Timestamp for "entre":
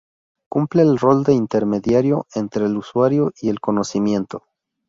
2.33-2.65